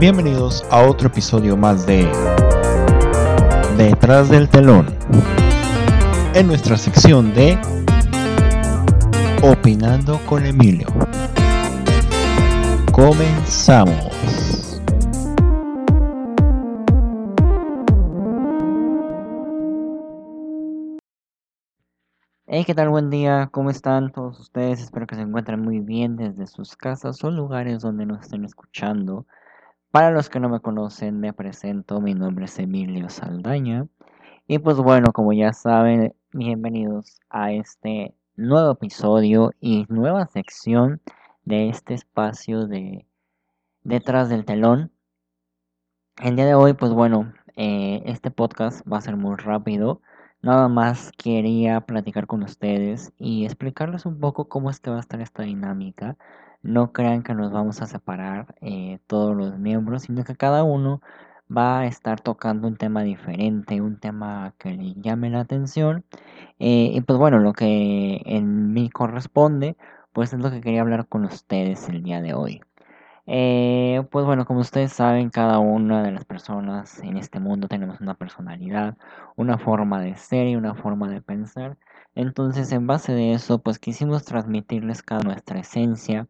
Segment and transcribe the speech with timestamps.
[0.00, 2.10] Bienvenidos a otro episodio más de
[3.76, 4.86] Detrás del telón.
[6.32, 7.60] En nuestra sección de
[9.42, 10.86] Opinando con Emilio.
[12.92, 14.80] Comenzamos.
[22.46, 22.88] Hey, ¿qué tal?
[22.88, 24.80] Buen día, ¿cómo están todos ustedes?
[24.80, 29.26] Espero que se encuentren muy bien desde sus casas o lugares donde nos estén escuchando.
[29.90, 33.88] Para los que no me conocen, me presento, mi nombre es Emilio Saldaña.
[34.46, 41.00] Y pues bueno, como ya saben, bienvenidos a este nuevo episodio y nueva sección
[41.44, 43.04] de este espacio de
[43.82, 44.92] Detrás del telón.
[46.22, 50.02] El día de hoy, pues bueno, eh, este podcast va a ser muy rápido.
[50.40, 55.00] Nada más quería platicar con ustedes y explicarles un poco cómo es que va a
[55.00, 56.16] estar esta dinámica.
[56.62, 61.00] No crean que nos vamos a separar eh, todos los miembros, sino que cada uno
[61.54, 66.04] va a estar tocando un tema diferente, un tema que le llame la atención.
[66.58, 69.76] Eh, y pues bueno, lo que en mí corresponde,
[70.12, 72.60] pues es lo que quería hablar con ustedes el día de hoy.
[73.26, 78.00] Eh, pues bueno, como ustedes saben, cada una de las personas en este mundo tenemos
[78.00, 78.96] una personalidad,
[79.36, 81.76] una forma de ser y una forma de pensar.
[82.14, 86.28] Entonces, en base de eso, pues quisimos transmitirles cada nuestra esencia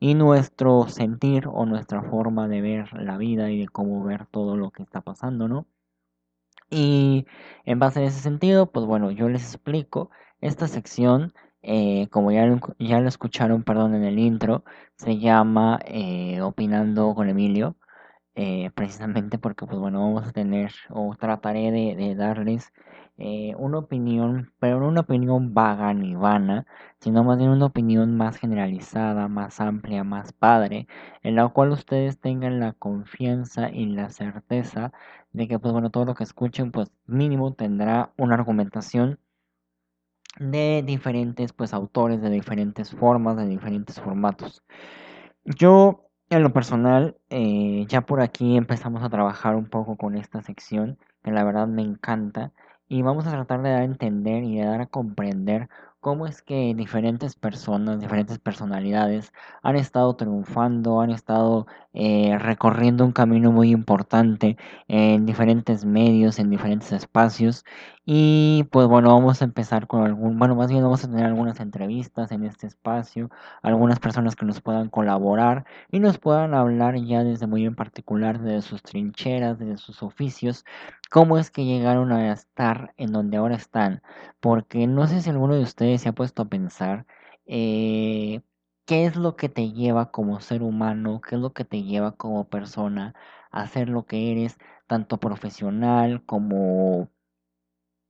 [0.00, 4.56] y nuestro sentir o nuestra forma de ver la vida y de cómo ver todo
[4.56, 5.66] lo que está pasando, ¿no?
[6.70, 7.26] Y
[7.64, 12.46] en base a ese sentido, pues bueno, yo les explico esta sección eh, como ya
[12.46, 14.64] lo, ya lo escucharon, perdón, en el intro,
[14.96, 17.76] se llama eh, Opinando con Emilio,
[18.34, 22.72] eh, precisamente porque, pues bueno, vamos a tener, o trataré de, darles
[23.18, 26.66] una opinión, pero no una opinión vaga ni vana,
[27.00, 30.86] sino más bien una opinión más generalizada, más amplia, más padre,
[31.22, 34.92] en la cual ustedes tengan la confianza y la certeza
[35.32, 39.18] de que, pues bueno, todo lo que escuchen, pues mínimo tendrá una argumentación
[40.38, 44.62] de diferentes pues autores, de diferentes formas, de diferentes formatos.
[45.44, 50.42] Yo en lo personal, eh, ya por aquí empezamos a trabajar un poco con esta
[50.42, 52.52] sección, que la verdad me encanta,
[52.88, 55.68] y vamos a tratar de dar a entender y de dar a comprender
[56.00, 59.32] cómo es que diferentes personas, diferentes personalidades
[59.62, 66.50] han estado triunfando, han estado eh, recorriendo un camino muy importante en diferentes medios, en
[66.50, 67.64] diferentes espacios.
[68.04, 71.60] Y pues bueno, vamos a empezar con algún, bueno, más bien vamos a tener algunas
[71.60, 73.30] entrevistas en este espacio,
[73.62, 78.40] algunas personas que nos puedan colaborar y nos puedan hablar ya desde muy en particular
[78.40, 80.64] de sus trincheras, de sus oficios,
[81.10, 84.02] cómo es que llegaron a estar en donde ahora están.
[84.40, 87.06] Porque no sé si alguno de ustedes se ha puesto a pensar
[87.46, 88.42] eh,
[88.86, 92.12] qué es lo que te lleva como ser humano, qué es lo que te lleva
[92.16, 93.14] como persona
[93.50, 97.10] a ser lo que eres, tanto profesional como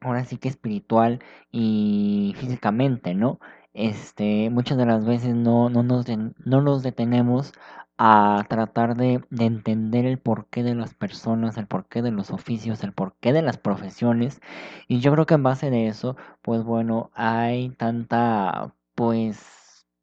[0.00, 3.38] ahora sí que espiritual y físicamente, ¿no?
[3.74, 6.06] Este, muchas de las veces no, no, nos,
[6.44, 7.52] no nos detenemos
[7.98, 12.82] a tratar de, de, entender el porqué de las personas, el porqué de los oficios,
[12.84, 14.40] el porqué de las profesiones.
[14.88, 19.61] Y yo creo que en base de eso, pues bueno, hay tanta, pues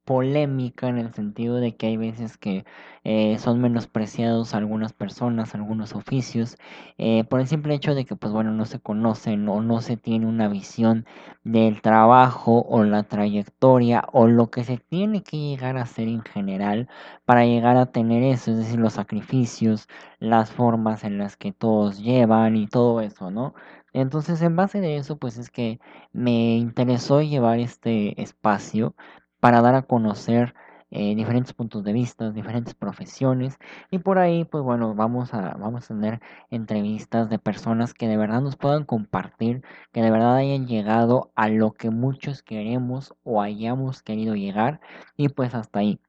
[0.10, 2.66] polémica en el sentido de que hay veces que
[3.04, 6.58] eh, son menospreciados algunas personas, algunos oficios,
[6.98, 9.98] eh, por el simple hecho de que pues bueno no se conocen o no se
[9.98, 11.06] tiene una visión
[11.44, 16.24] del trabajo o la trayectoria o lo que se tiene que llegar a hacer en
[16.24, 16.90] general
[17.26, 19.88] para llegar a tener eso, es decir, los sacrificios,
[20.18, 23.54] las formas en las que todos llevan y todo eso, ¿no?
[23.94, 25.80] Entonces, en base de eso, pues es que
[26.14, 28.96] me interesó llevar este espacio
[29.40, 30.54] para dar a conocer
[30.92, 33.58] eh, diferentes puntos de vista, diferentes profesiones
[33.92, 36.20] y por ahí pues bueno vamos a, vamos a tener
[36.50, 39.62] entrevistas de personas que de verdad nos puedan compartir,
[39.92, 44.80] que de verdad hayan llegado a lo que muchos queremos o hayamos querido llegar
[45.16, 46.00] y pues hasta ahí.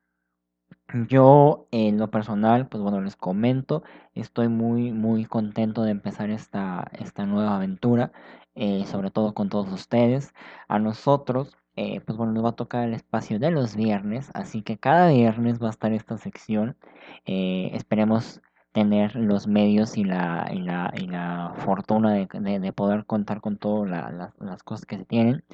[1.08, 3.82] Yo en lo personal, pues bueno, les comento,
[4.14, 8.12] estoy muy muy contento de empezar esta, esta nueva aventura,
[8.54, 10.34] eh, sobre todo con todos ustedes.
[10.68, 14.62] A nosotros eh, pues bueno, nos va a tocar el espacio de los viernes, así
[14.62, 16.76] que cada viernes va a estar esta sección.
[17.26, 18.42] Eh, esperemos
[18.72, 22.26] tener los medios y la, y la, y la fortuna de,
[22.60, 23.90] de, poder contar con todas
[24.38, 25.44] las cosas que se tienen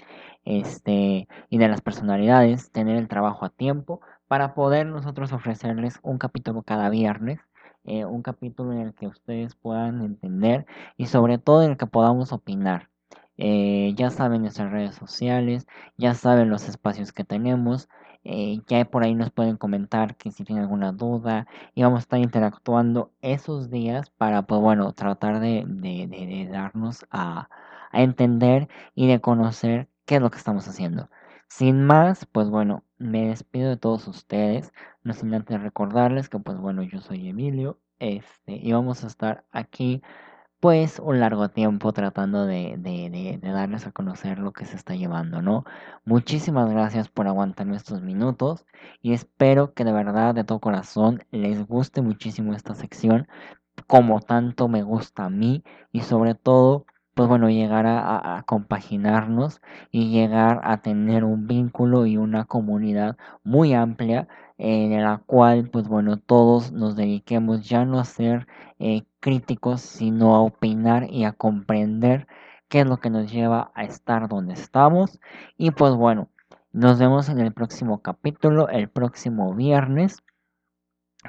[0.45, 6.19] este, y de las personalidades, tener el trabajo a tiempo para poder nosotros ofrecerles un
[6.19, 7.41] capítulo cada viernes.
[7.85, 11.87] Eh, un capítulo en el que ustedes puedan entender y sobre todo en el que
[11.87, 12.91] podamos opinar.
[13.39, 17.89] Eh, ya saben nuestras redes sociales, ya saben los espacios que tenemos.
[18.25, 21.47] Eh, ya por ahí nos pueden comentar que si tienen alguna duda
[21.77, 27.07] y vamos a estar interactuando esos días para, pues bueno, tratar de, de, de darnos
[27.13, 27.49] a,
[27.93, 31.09] a entender y de conocer qué es lo que estamos haciendo.
[31.49, 34.73] Sin más, pues bueno, me despido de todos ustedes,
[35.03, 39.45] no sin antes recordarles que pues bueno, yo soy Emilio, este, y vamos a estar
[39.53, 40.03] aquí
[40.61, 44.77] pues un largo tiempo tratando de, de, de, de darles a conocer lo que se
[44.77, 45.65] está llevando, ¿no?
[46.05, 48.67] Muchísimas gracias por aguantarme estos minutos
[49.03, 53.29] y espero que de verdad, de todo corazón, les guste muchísimo esta sección,
[53.87, 60.11] como tanto me gusta a mí y sobre todo pues bueno, llegar a, compaginarnos y
[60.11, 64.29] llegar a tener un vínculo y una comunidad muy amplia
[64.59, 68.47] en la cual, pues bueno, todos nos dediquemos ya no a ser
[68.79, 72.27] eh, críticos, sino a opinar y a comprender
[72.69, 75.19] qué es lo que nos lleva a estar donde estamos.
[75.57, 76.29] Y pues bueno,
[76.73, 80.23] nos vemos en el próximo capítulo, el próximo viernes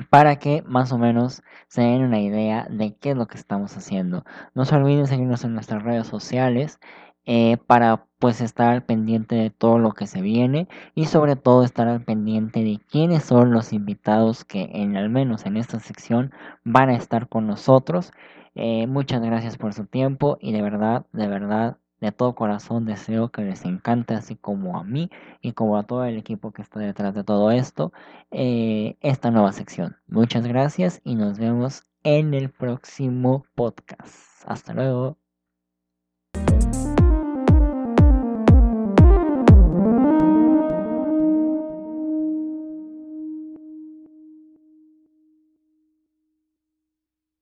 [0.09, 3.75] para que más o menos se den una idea de qué es lo que estamos
[3.77, 4.25] haciendo.
[4.55, 6.79] No se olviden seguirnos en nuestras redes sociales
[7.25, 11.88] eh, para pues estar pendiente de todo lo que se viene y sobre todo estar
[11.88, 16.31] al pendiente de quiénes son los invitados que en al menos en esta sección
[16.63, 18.13] van a estar con nosotros.
[18.55, 23.29] Eh, muchas gracias por su tiempo y de verdad, de verdad, de todo corazón deseo
[23.29, 25.09] que les encante, así como a mí
[25.41, 27.91] y como a todo el equipo que está detrás de todo esto,
[28.31, 29.97] eh, esta nueva sección.
[30.07, 34.44] Muchas gracias y nos vemos en el próximo podcast.
[34.45, 35.26] Hasta luego.